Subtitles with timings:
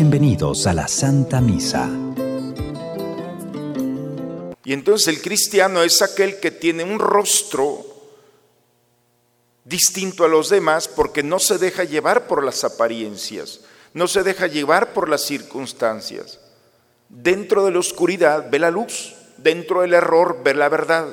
[0.00, 1.90] Bienvenidos a la Santa Misa.
[4.64, 7.84] Y entonces el cristiano es aquel que tiene un rostro
[9.64, 13.62] distinto a los demás porque no se deja llevar por las apariencias,
[13.92, 16.38] no se deja llevar por las circunstancias.
[17.08, 21.08] Dentro de la oscuridad ve la luz, dentro del error ve la verdad,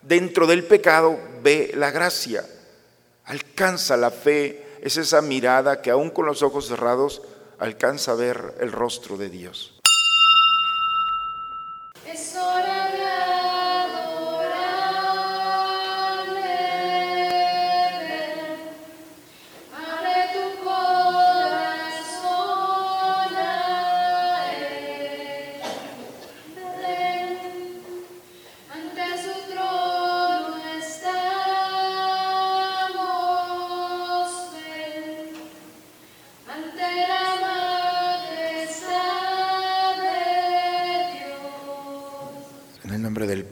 [0.00, 2.46] dentro del pecado ve la gracia.
[3.24, 7.20] Alcanza la fe, es esa mirada que aún con los ojos cerrados
[7.62, 9.71] alcanza a ver el rostro de Dios.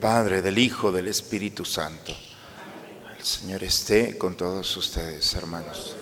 [0.00, 2.12] Padre, del Hijo, del Espíritu Santo.
[3.16, 5.94] El Señor esté con todos ustedes, hermanos.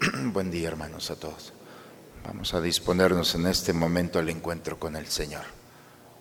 [0.32, 1.52] Buen día, hermanos, a todos.
[2.24, 5.42] Vamos a disponernos en este momento al encuentro con el Señor.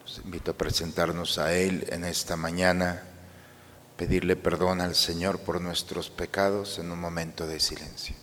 [0.02, 3.04] Los invito a presentarnos a Él en esta mañana,
[3.95, 8.16] pedirle perdón al Señor por nuestros pecados en un momento de silencio.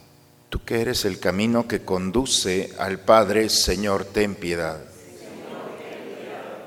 [0.49, 4.96] Tú que eres el camino que conduce al Padre, Señor, ten piedad.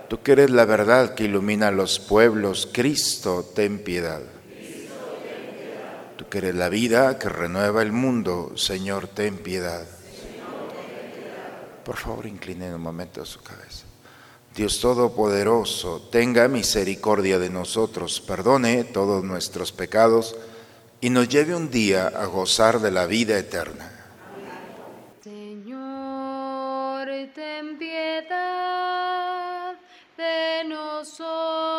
[0.09, 4.21] Tú que eres la verdad que ilumina los pueblos, Cristo, ten piedad.
[6.17, 9.85] Tú que eres la vida que renueva el mundo, Señor, ten piedad.
[11.85, 13.85] Por favor, inclinen un momento su cabeza.
[14.55, 20.35] Dios Todopoderoso, tenga misericordia de nosotros, perdone todos nuestros pecados
[21.01, 23.91] y nos lleve un día a gozar de la vida eterna.
[25.23, 28.58] Señor, ten piedad
[31.19, 31.78] nosotros.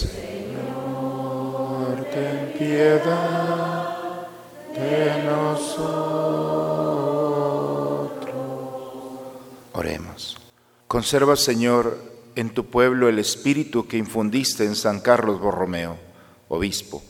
[0.00, 4.28] Señor, ten piedad
[4.74, 6.70] de nosotros.
[9.72, 10.38] Oremos.
[10.86, 11.98] Conserva, Señor,
[12.34, 15.98] en tu pueblo el espíritu que infundiste en San Carlos Borromeo,
[16.48, 17.02] obispo,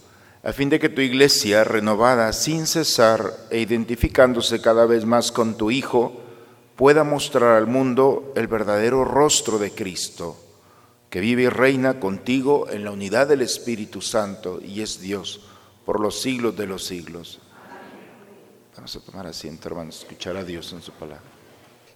[0.42, 5.56] a fin de que tu iglesia, renovada sin cesar e identificándose cada vez más con
[5.56, 6.20] tu Hijo,
[6.76, 10.36] pueda mostrar al mundo el verdadero rostro de Cristo,
[11.10, 15.40] que vive y reina contigo en la unidad del Espíritu Santo y es Dios
[15.84, 17.40] por los siglos de los siglos.
[18.76, 21.22] Vamos a tomar asiento, hermanos, escuchar a Dios en su palabra.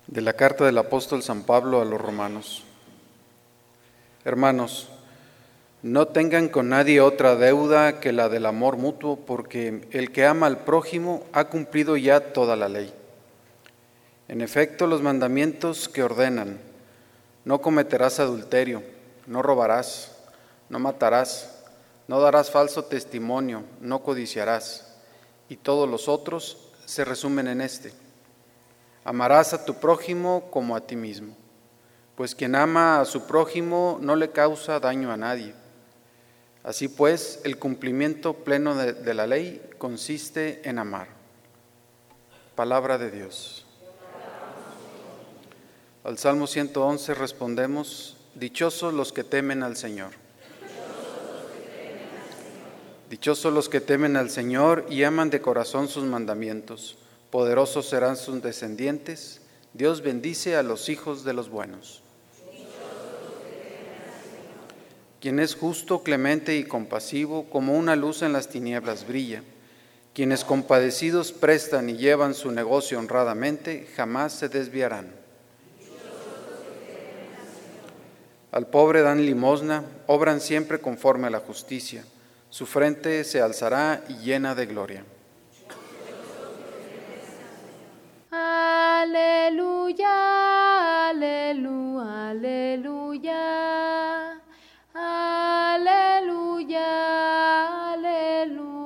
[0.08, 2.64] De la carta del apóstol San Pablo a los romanos.
[4.24, 4.88] Hermanos,
[5.82, 10.46] no tengan con nadie otra deuda que la del amor mutuo, porque el que ama
[10.46, 12.92] al prójimo ha cumplido ya toda la ley.
[14.26, 16.58] En efecto, los mandamientos que ordenan,
[17.44, 18.82] no cometerás adulterio,
[19.26, 20.12] no robarás,
[20.68, 21.62] no matarás,
[22.08, 24.94] no darás falso testimonio, no codiciarás,
[25.48, 27.92] y todos los otros se resumen en este.
[29.04, 31.36] Amarás a tu prójimo como a ti mismo,
[32.16, 35.54] pues quien ama a su prójimo no le causa daño a nadie.
[36.64, 41.08] Así pues, el cumplimiento pleno de, la ley consiste en amar.
[42.56, 43.66] Palabra de Dios.
[46.04, 50.10] Al Salmo 111 respondemos, Dichosos los que temen al Señor.
[53.08, 56.98] Dichosos los que temen al Señor y aman de corazón sus mandamientos.
[57.30, 59.40] Poderosos serán sus descendientes.
[59.72, 62.02] Dios bendice a los hijos de los buenos.
[65.20, 69.42] Quien es justo, clemente y compasivo, como una luz en las tinieblas brilla.
[70.12, 75.23] Quienes compadecidos prestan y llevan su negocio honradamente, jamás se desviarán.
[78.54, 82.04] Al pobre dan limosna, obran siempre conforme a la justicia.
[82.50, 85.04] Su frente se alzará y llena de gloria.
[88.30, 90.06] Aleluya,
[91.08, 93.40] aleluya, aleluya.
[94.94, 96.84] Aleluya,
[97.94, 98.84] aleluya.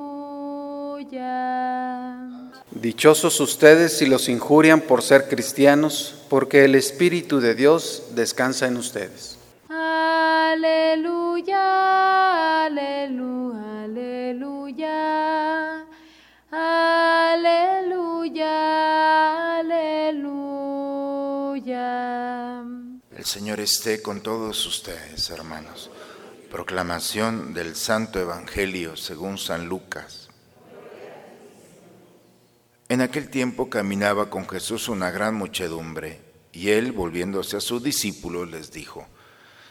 [2.71, 8.77] Dichosos ustedes si los injurian por ser cristianos, porque el Espíritu de Dios descansa en
[8.77, 9.38] ustedes.
[10.51, 11.61] Aleluya,
[12.65, 14.97] aleluya, aleluya.
[17.29, 18.49] Aleluya,
[19.59, 20.65] aleluya.
[23.15, 25.91] El Señor esté con todos ustedes, hermanos.
[26.49, 30.29] Proclamación del Santo Evangelio según San Lucas.
[32.87, 36.19] En aquel tiempo caminaba con Jesús una gran muchedumbre,
[36.51, 39.05] y él, volviéndose a sus discípulos, les dijo,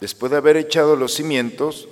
[0.00, 1.88] después de haber echado los cimientos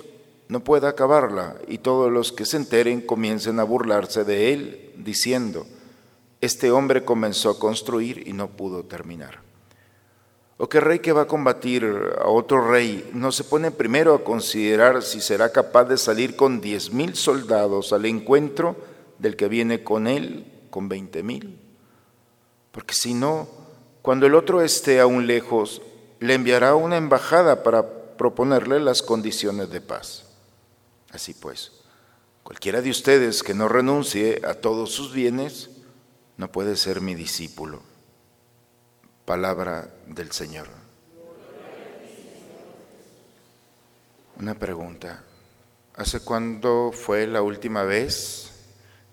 [0.47, 5.65] no pueda acabarla y todos los que se enteren comiencen a burlarse de él diciendo,
[6.41, 9.39] este hombre comenzó a construir y no pudo terminar.
[10.57, 14.23] O que rey que va a combatir a otro rey no se pone primero a
[14.23, 18.77] considerar si será capaz de salir con diez mil soldados al encuentro
[19.19, 21.59] del que viene con él con veinte mil.
[22.71, 23.49] Porque si no,
[24.01, 25.81] cuando el otro esté aún lejos,
[26.25, 30.25] le enviará una embajada para proponerle las condiciones de paz.
[31.11, 31.71] Así pues,
[32.43, 35.69] cualquiera de ustedes que no renuncie a todos sus bienes,
[36.37, 37.81] no puede ser mi discípulo.
[39.25, 40.67] Palabra del Señor.
[44.37, 45.23] Una pregunta.
[45.95, 48.51] ¿Hace cuándo fue la última vez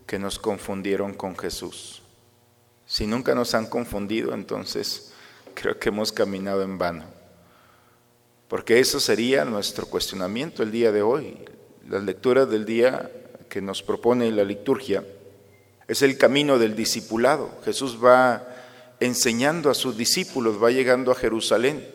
[0.07, 2.03] que nos confundieron con Jesús?
[2.87, 5.12] Si nunca nos han confundido, entonces
[5.55, 7.05] creo que hemos caminado en vano.
[8.49, 11.39] Porque eso sería nuestro cuestionamiento el día de hoy.
[11.89, 13.11] La lectura del día
[13.49, 15.05] que nos propone la liturgia
[15.89, 17.51] es el camino del discipulado.
[17.65, 18.47] Jesús va
[19.01, 21.87] enseñando a sus discípulos, va llegando a Jerusalén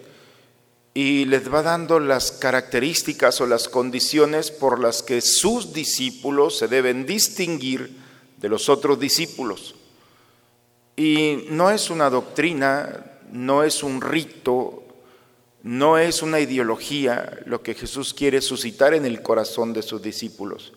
[0.94, 6.68] y les va dando las características o las condiciones por las que sus discípulos se
[6.68, 7.96] deben distinguir
[8.38, 9.76] de los otros discípulos.
[10.96, 14.84] Y no es una doctrina, no es un rito,
[15.64, 20.74] no es una ideología lo que Jesús quiere suscitar en el corazón de sus discípulos.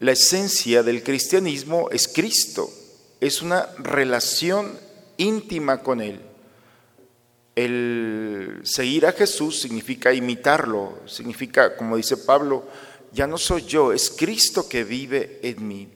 [0.00, 2.68] La esencia del cristianismo es Cristo,
[3.20, 4.78] es una relación
[5.16, 6.20] íntima con Él.
[7.54, 12.64] El seguir a Jesús significa imitarlo, significa, como dice Pablo,
[13.12, 15.88] ya no soy yo, es Cristo que vive en mí.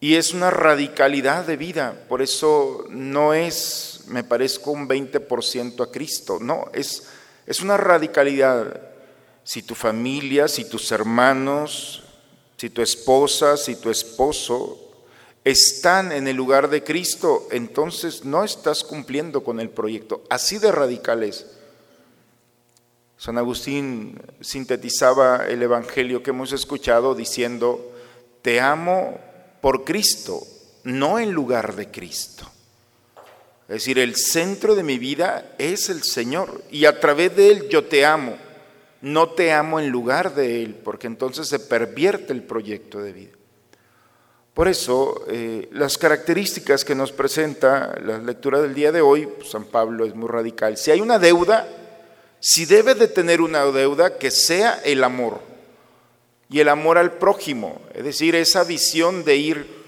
[0.00, 5.90] Y es una radicalidad de vida, por eso no es, me parezco un 20% a
[5.90, 7.08] Cristo, no, es,
[7.46, 8.88] es una radicalidad.
[9.44, 12.04] Si tu familia, si tus hermanos,
[12.56, 14.78] si tu esposa, si tu esposo
[15.44, 20.22] están en el lugar de Cristo, entonces no estás cumpliendo con el proyecto.
[20.30, 21.46] Así de radicales.
[23.18, 27.92] San Agustín sintetizaba el Evangelio que hemos escuchado diciendo,
[28.42, 29.18] te amo
[29.60, 30.40] por Cristo,
[30.84, 32.51] no en lugar de Cristo.
[33.68, 37.68] Es decir, el centro de mi vida es el Señor y a través de Él
[37.68, 38.36] yo te amo.
[39.00, 43.32] No te amo en lugar de Él, porque entonces se pervierte el proyecto de vida.
[44.54, 49.50] Por eso, eh, las características que nos presenta la lectura del día de hoy, pues,
[49.50, 50.76] San Pablo es muy radical.
[50.76, 51.66] Si hay una deuda,
[52.38, 55.40] si debe de tener una deuda, que sea el amor.
[56.50, 59.82] Y el amor al prójimo, es decir, esa visión de ir.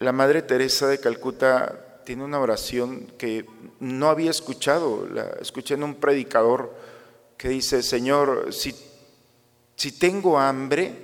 [0.00, 3.46] La Madre Teresa de Calcuta tiene una oración que
[3.80, 6.74] no había escuchado, la escuché en un predicador
[7.36, 8.74] que dice, Señor, si,
[9.76, 10.94] si tengo hambre,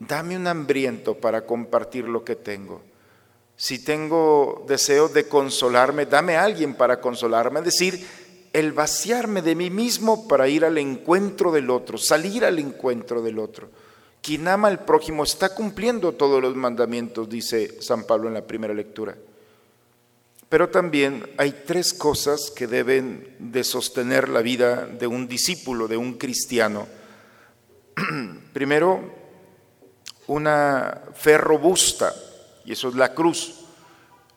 [0.00, 2.82] dame un hambriento para compartir lo que tengo.
[3.56, 7.60] Si tengo deseo de consolarme, dame a alguien para consolarme.
[7.60, 8.06] Es decir,
[8.52, 13.38] el vaciarme de mí mismo para ir al encuentro del otro, salir al encuentro del
[13.38, 13.68] otro.
[14.22, 18.74] Quien ama al prójimo está cumpliendo todos los mandamientos, dice San Pablo en la primera
[18.74, 19.16] lectura.
[20.48, 25.98] Pero también hay tres cosas que deben de sostener la vida de un discípulo, de
[25.98, 26.86] un cristiano.
[28.54, 29.12] Primero,
[30.26, 32.14] una fe robusta,
[32.64, 33.66] y eso es la cruz.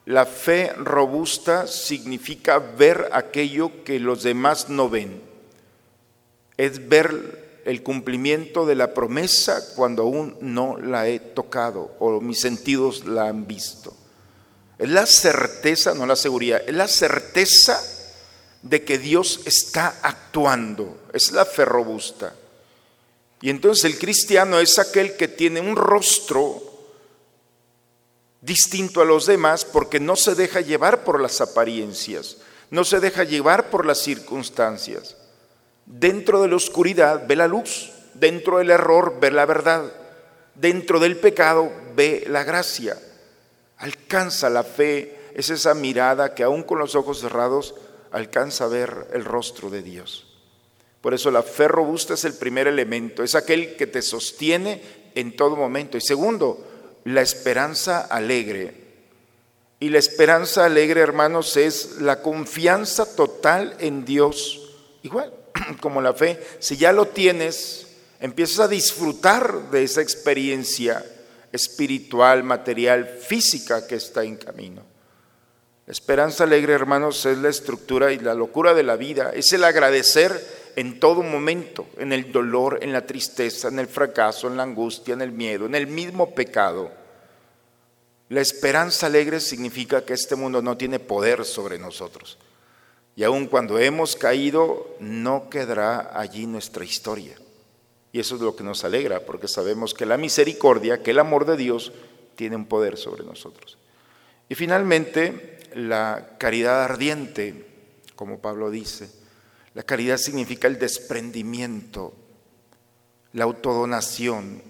[0.04, 5.22] La fe robusta significa ver aquello que los demás no ven.
[6.58, 12.40] Es ver el cumplimiento de la promesa cuando aún no la he tocado o mis
[12.40, 13.96] sentidos la han visto.
[14.82, 17.80] Es la certeza, no la seguridad, es la certeza
[18.62, 21.04] de que Dios está actuando.
[21.12, 22.34] Es la fe robusta.
[23.40, 26.60] Y entonces el cristiano es aquel que tiene un rostro
[28.40, 32.38] distinto a los demás porque no se deja llevar por las apariencias,
[32.70, 35.16] no se deja llevar por las circunstancias.
[35.86, 39.92] Dentro de la oscuridad ve la luz, dentro del error ve la verdad,
[40.56, 42.98] dentro del pecado ve la gracia.
[43.82, 47.74] Alcanza la fe, es esa mirada que aún con los ojos cerrados
[48.12, 50.28] alcanza a ver el rostro de Dios.
[51.00, 54.80] Por eso la fe robusta es el primer elemento, es aquel que te sostiene
[55.16, 55.96] en todo momento.
[55.96, 56.64] Y segundo,
[57.02, 58.72] la esperanza alegre.
[59.80, 64.76] Y la esperanza alegre, hermanos, es la confianza total en Dios.
[65.02, 65.34] Igual,
[65.80, 67.88] como la fe, si ya lo tienes,
[68.20, 71.04] empiezas a disfrutar de esa experiencia
[71.52, 74.82] espiritual, material, física que está en camino.
[75.86, 79.64] La esperanza alegre, hermanos, es la estructura y la locura de la vida, es el
[79.64, 80.32] agradecer
[80.76, 85.14] en todo momento, en el dolor, en la tristeza, en el fracaso, en la angustia,
[85.14, 86.90] en el miedo, en el mismo pecado.
[88.28, 92.38] La esperanza alegre significa que este mundo no tiene poder sobre nosotros.
[93.14, 97.36] Y aun cuando hemos caído, no quedará allí nuestra historia.
[98.12, 101.46] Y eso es lo que nos alegra, porque sabemos que la misericordia, que el amor
[101.46, 101.92] de Dios,
[102.36, 103.78] tiene un poder sobre nosotros.
[104.48, 107.66] Y finalmente, la caridad ardiente,
[108.14, 109.10] como Pablo dice.
[109.74, 112.12] La caridad significa el desprendimiento,
[113.32, 114.62] la autodonación.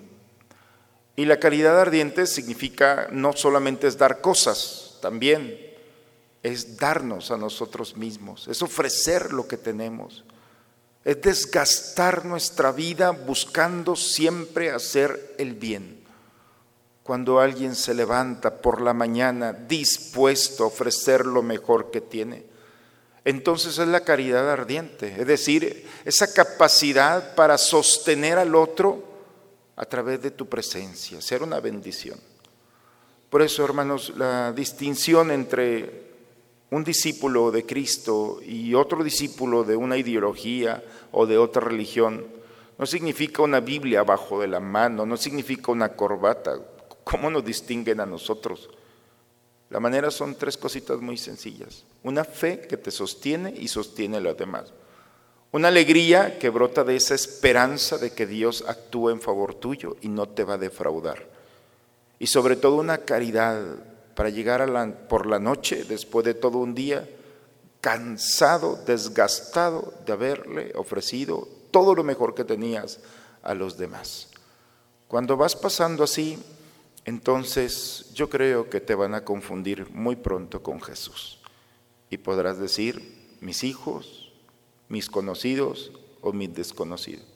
[1.16, 5.72] Y la caridad ardiente significa no solamente es dar cosas, también
[6.42, 10.24] es darnos a nosotros mismos, es ofrecer lo que tenemos,
[11.04, 16.02] es desgastar nuestra vida buscando siempre hacer el bien.
[17.02, 22.44] Cuando alguien se levanta por la mañana dispuesto a ofrecer lo mejor que tiene,
[23.24, 29.04] entonces es la caridad ardiente, es decir, esa capacidad para sostener al otro
[29.76, 32.18] a través de tu presencia, ser una bendición.
[33.30, 36.11] Por eso, hermanos, la distinción entre
[36.72, 42.26] un discípulo de Cristo y otro discípulo de una ideología o de otra religión
[42.78, 46.58] no significa una Biblia abajo de la mano, no significa una corbata.
[47.04, 48.70] ¿Cómo nos distinguen a nosotros?
[49.68, 51.84] La manera son tres cositas muy sencillas.
[52.04, 54.72] Una fe que te sostiene y sostiene a los demás.
[55.52, 60.08] Una alegría que brota de esa esperanza de que Dios actúa en favor tuyo y
[60.08, 61.28] no te va a defraudar.
[62.18, 66.74] Y sobre todo una caridad para llegar a por la noche, después de todo un
[66.74, 67.08] día,
[67.80, 73.00] cansado, desgastado de haberle ofrecido todo lo mejor que tenías
[73.42, 74.28] a los demás.
[75.08, 76.38] Cuando vas pasando así,
[77.04, 81.40] entonces yo creo que te van a confundir muy pronto con Jesús.
[82.08, 84.32] Y podrás decir, mis hijos,
[84.88, 87.26] mis conocidos o mis desconocidos.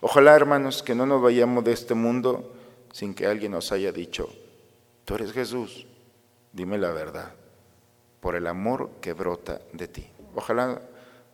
[0.00, 2.52] Ojalá, hermanos, que no nos vayamos de este mundo
[2.92, 4.28] sin que alguien nos haya dicho,
[5.04, 5.86] tú eres Jesús,
[6.52, 7.32] dime la verdad,
[8.20, 10.08] por el amor que brota de ti.
[10.34, 10.80] Ojalá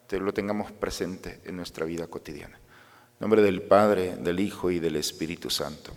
[0.06, 2.56] te lo tengamos presente en nuestra vida cotidiana.
[2.56, 5.92] En nombre del Padre, del Hijo y del Espíritu Santo.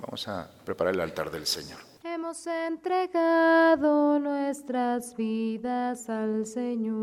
[0.00, 1.78] Vamos a preparar el altar del Señor.
[2.02, 6.94] Hemos entregado nuestras vidas al Señor.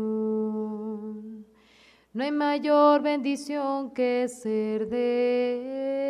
[2.14, 6.01] No hay mayor bendición que ser de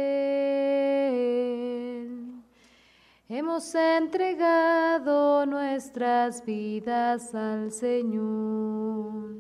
[3.29, 9.37] Hemos entregado nuestras vidas al Señor.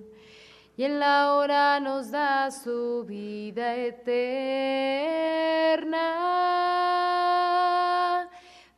[0.76, 4.08] Y en la hora nos da su vida eterna.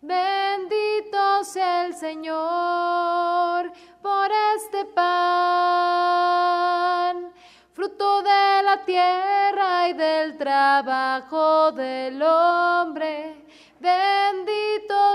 [0.00, 3.70] Bendito sea el Señor
[4.02, 5.04] por este pan,
[7.72, 13.44] fruto de la tierra y del trabajo del hombre.
[13.78, 14.73] Bendito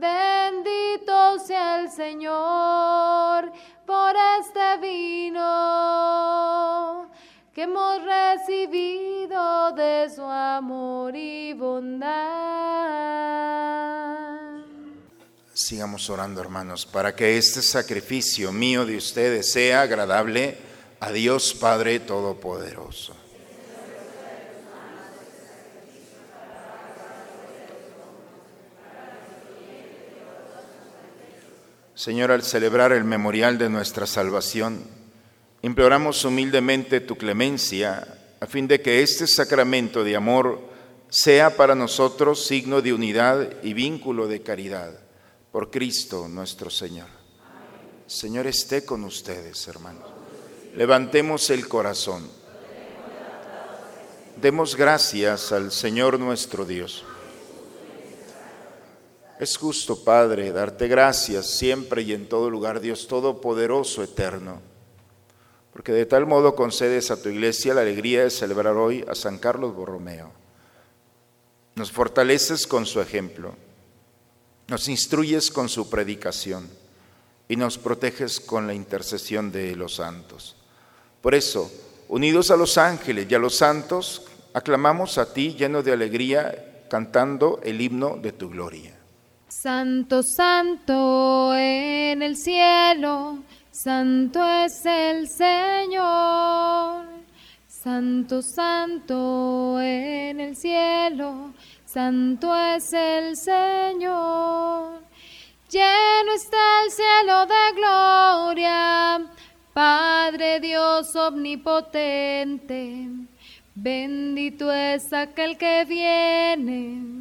[0.00, 3.52] Bendito sea el Señor
[3.84, 5.38] por este vino
[7.52, 12.08] que hemos recibido de su amor y bondad.
[15.52, 20.56] Sigamos orando, hermanos, para que este sacrificio mío de ustedes sea agradable
[21.00, 23.29] a Dios Padre Todopoderoso.
[32.00, 34.82] Señor, al celebrar el memorial de nuestra salvación,
[35.60, 40.62] imploramos humildemente tu clemencia a fin de que este sacramento de amor
[41.10, 44.98] sea para nosotros signo de unidad y vínculo de caridad.
[45.52, 47.08] Por Cristo nuestro Señor.
[48.06, 50.08] Señor esté con ustedes, hermanos.
[50.74, 52.26] Levantemos el corazón.
[54.40, 57.04] Demos gracias al Señor nuestro Dios.
[59.40, 64.60] Es justo, Padre, darte gracias siempre y en todo lugar, Dios Todopoderoso, eterno,
[65.72, 69.38] porque de tal modo concedes a tu iglesia la alegría de celebrar hoy a San
[69.38, 70.30] Carlos Borromeo.
[71.74, 73.54] Nos fortaleces con su ejemplo,
[74.68, 76.68] nos instruyes con su predicación
[77.48, 80.54] y nos proteges con la intercesión de los santos.
[81.22, 81.72] Por eso,
[82.08, 84.20] unidos a los ángeles y a los santos,
[84.52, 88.99] aclamamos a ti lleno de alegría, cantando el himno de tu gloria.
[89.62, 93.40] Santo, santo en el cielo,
[93.70, 97.04] santo es el Señor.
[97.68, 101.52] Santo, santo en el cielo,
[101.84, 105.02] santo es el Señor.
[105.68, 109.30] Lleno está el cielo de gloria,
[109.74, 113.08] Padre Dios omnipotente.
[113.74, 117.19] Bendito es aquel que viene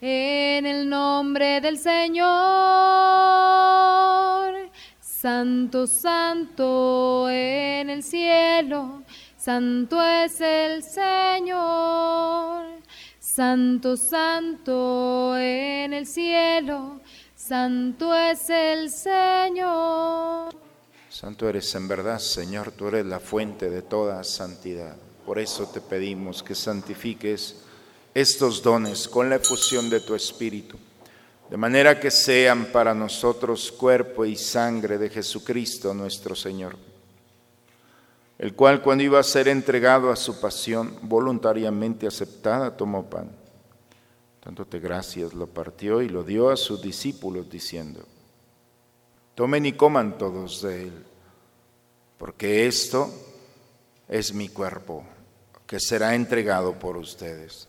[0.00, 2.26] en el nombre del Señor.
[5.00, 9.02] Santo, santo en el cielo,
[9.36, 12.66] santo es el Señor.
[13.18, 17.00] Santo, santo en el cielo,
[17.34, 20.54] santo es el Señor.
[21.10, 24.96] Santo eres en verdad, Señor, tú eres la fuente de toda santidad.
[25.24, 27.65] Por eso te pedimos que santifiques
[28.16, 30.78] estos dones con la efusión de tu Espíritu,
[31.50, 36.78] de manera que sean para nosotros cuerpo y sangre de Jesucristo nuestro Señor,
[38.38, 43.30] el cual cuando iba a ser entregado a su pasión voluntariamente aceptada, tomó pan.
[44.42, 48.02] Dándote gracias, lo partió y lo dio a sus discípulos diciendo,
[49.34, 51.04] tomen y coman todos de él,
[52.16, 53.12] porque esto
[54.08, 55.04] es mi cuerpo
[55.66, 57.68] que será entregado por ustedes.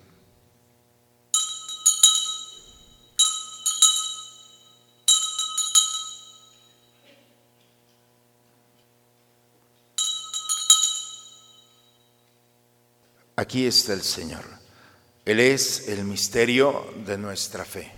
[13.41, 14.43] Aquí está el Señor.
[15.25, 17.91] Él es el misterio de nuestra fe.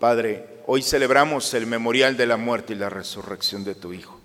[0.00, 4.18] Padre, hoy celebramos el memorial de la muerte y la resurrección de tu Hijo.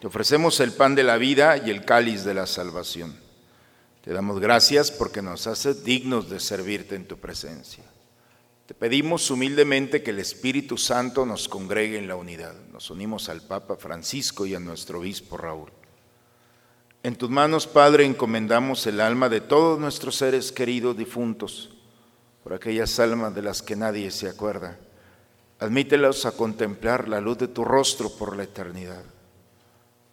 [0.00, 3.16] Te ofrecemos el pan de la vida y el cáliz de la salvación.
[4.02, 7.84] Te damos gracias porque nos haces dignos de servirte en tu presencia.
[8.66, 12.52] Te pedimos humildemente que el Espíritu Santo nos congregue en la unidad.
[12.72, 15.70] Nos unimos al Papa Francisco y a nuestro obispo Raúl.
[17.04, 21.76] En tus manos, Padre, encomendamos el alma de todos nuestros seres queridos difuntos,
[22.42, 24.76] por aquellas almas de las que nadie se acuerda.
[25.60, 29.04] Admítelos a contemplar la luz de tu rostro por la eternidad.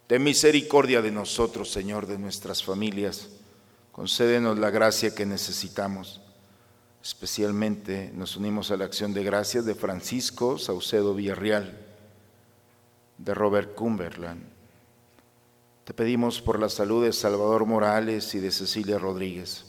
[0.06, 3.30] Ten misericordia de nosotros, Señor, de nuestras familias.
[3.90, 6.20] Concédenos la gracia que necesitamos
[7.04, 11.78] Especialmente nos unimos a la acción de gracias de Francisco Saucedo Villarreal,
[13.18, 14.42] de Robert Cumberland.
[15.84, 19.66] Te pedimos por la salud de Salvador Morales y de Cecilia Rodríguez,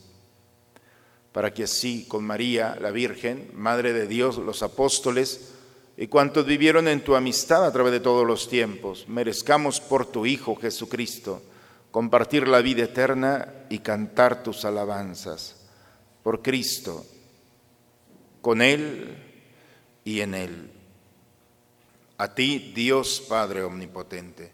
[1.34, 5.56] para que así con María, la Virgen, Madre de Dios, los apóstoles
[5.98, 10.26] y cuantos vivieron en tu amistad a través de todos los tiempos, merezcamos por tu
[10.26, 11.41] Hijo Jesucristo
[11.91, 15.58] compartir la vida eterna y cantar tus alabanzas.
[16.24, 17.06] Por Cristo,
[18.45, 19.17] con Él
[20.03, 20.69] y en Él.
[22.19, 24.51] A ti, Dios Padre Omnipotente,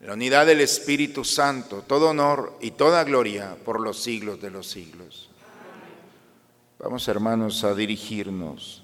[0.00, 4.68] la unidad del Espíritu Santo, todo honor y toda gloria por los siglos de los
[4.68, 5.30] siglos.
[6.80, 8.82] Vamos, hermanos, a dirigirnos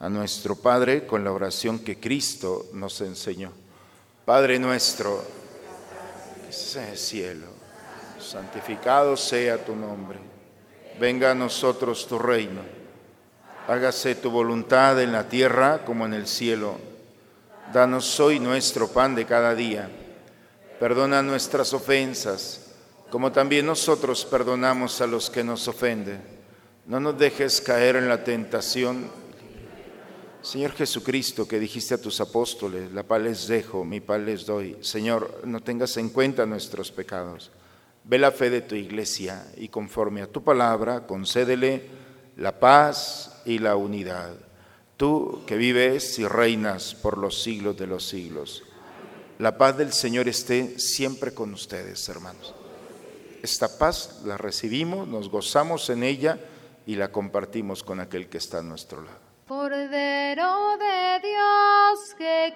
[0.00, 3.52] a nuestro Padre con la oración que Cristo nos enseñó.
[4.26, 5.24] Padre nuestro,
[6.46, 7.46] que en el cielo,
[8.20, 10.18] santificado sea tu nombre.
[11.00, 12.79] Venga a nosotros tu reino.
[13.70, 16.76] Hágase tu voluntad en la tierra como en el cielo.
[17.72, 19.88] Danos hoy nuestro pan de cada día.
[20.80, 22.72] Perdona nuestras ofensas,
[23.10, 26.20] como también nosotros perdonamos a los que nos ofenden.
[26.84, 29.08] No nos dejes caer en la tentación.
[30.42, 34.78] Señor Jesucristo, que dijiste a tus apóstoles, la paz les dejo, mi paz les doy.
[34.80, 37.52] Señor, no tengas en cuenta nuestros pecados.
[38.02, 41.88] Ve la fe de tu iglesia y conforme a tu palabra, concédele
[42.36, 44.34] la paz y la unidad
[45.00, 48.64] tú que vives y reinas por los siglos de los siglos.
[49.38, 52.54] La paz del Señor esté siempre con ustedes, hermanos.
[53.42, 56.38] Esta paz la recibimos, nos gozamos en ella
[56.84, 59.16] y la compartimos con aquel que está a nuestro lado.
[59.48, 62.54] Cordero de Dios que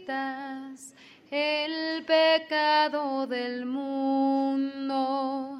[0.00, 0.94] quitas
[1.30, 5.59] el pecado del mundo,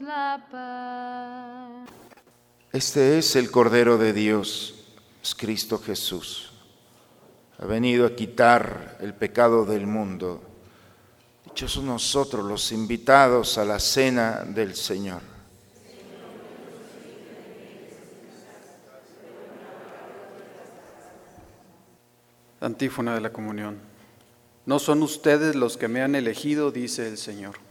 [0.00, 1.88] la paz.
[2.72, 4.74] Este es el Cordero de Dios,
[5.22, 6.52] es Cristo Jesús.
[7.58, 10.42] Ha venido a quitar el pecado del mundo.
[11.44, 15.22] Dichosos nosotros los invitados a la cena del Señor.
[22.60, 23.78] Antífona de la comunión.
[24.66, 27.65] No son ustedes los que me han elegido, dice el Señor.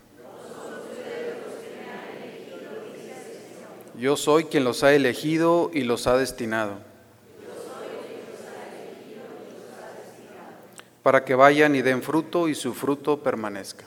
[3.97, 6.79] Yo soy quien los ha elegido y los ha destinado.
[11.01, 13.85] Para que vayan y den fruto y su fruto permanezca.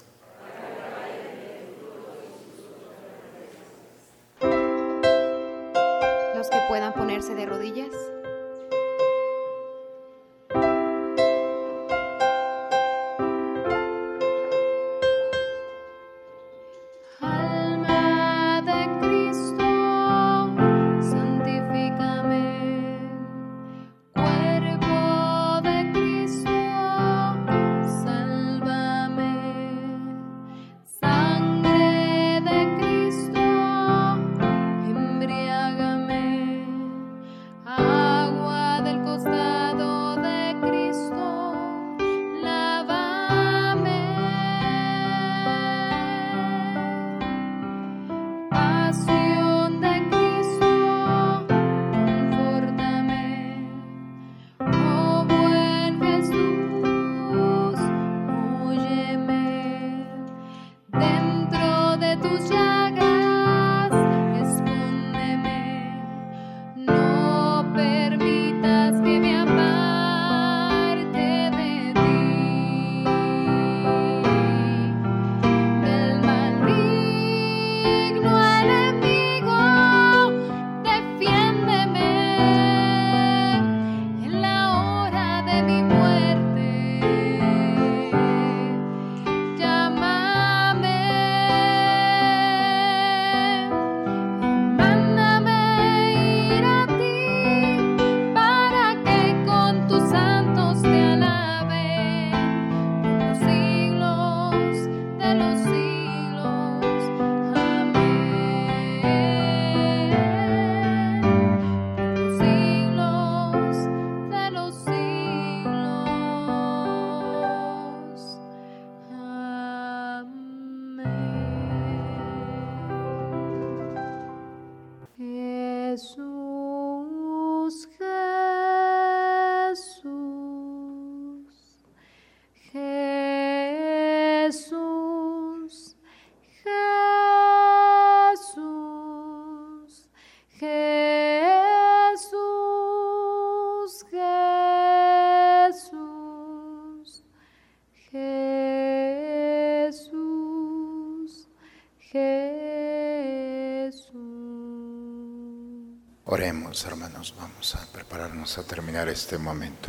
[156.31, 159.89] Oremos, hermanos, vamos a prepararnos a terminar este momento.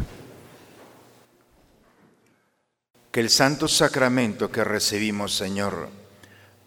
[3.12, 5.90] Que el santo sacramento que recibimos, Señor,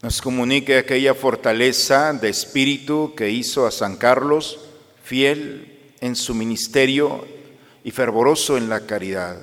[0.03, 4.61] nos comunique aquella fortaleza de espíritu que hizo a San Carlos
[5.03, 7.27] fiel en su ministerio
[7.83, 9.39] y fervoroso en la caridad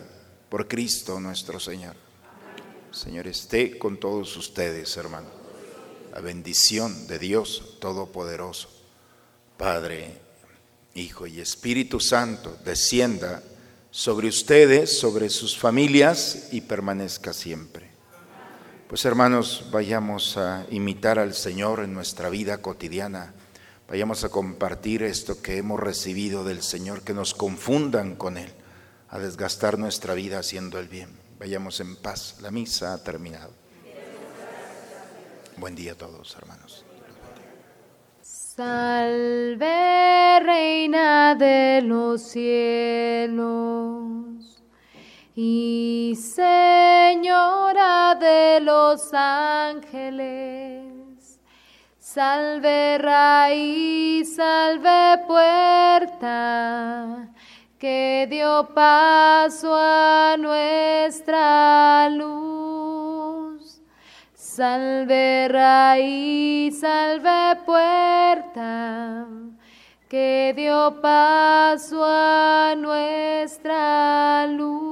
[0.47, 1.95] por Cristo nuestro Señor.
[2.91, 5.31] Señor, esté con todos ustedes, hermanos.
[6.13, 8.78] La bendición de Dios Todopoderoso.
[9.59, 10.13] Padre,
[10.95, 13.43] Hijo y Espíritu Santo, descienda
[13.91, 17.89] sobre ustedes, sobre sus familias y permanezca siempre.
[18.87, 23.33] Pues hermanos, vayamos a imitar al Señor en nuestra vida cotidiana.
[23.89, 28.53] Vayamos a compartir esto que hemos recibido del Señor, que nos confundan con Él,
[29.09, 31.09] a desgastar nuestra vida haciendo el bien.
[31.37, 32.37] Vayamos en paz.
[32.39, 33.51] La misa ha terminado.
[35.57, 36.85] Buen día a todos, hermanos.
[38.59, 43.47] Salve, Reina de los cielos
[45.33, 51.39] y Señora de los ángeles.
[51.99, 57.29] Salve, raíz, salve, puerta,
[57.77, 62.48] que dio paso a nuestra luz.
[64.59, 69.25] Salve raíz, salve puerta,
[70.09, 74.88] que dio paso a nuestra luz.